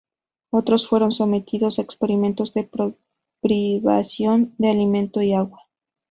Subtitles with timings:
[0.49, 2.67] Otros fueron sometidos a experimentos de
[3.39, 5.67] privación de alimento y agua.